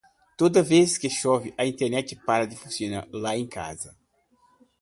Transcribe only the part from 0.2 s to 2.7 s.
Toda vez que chove a Internet para de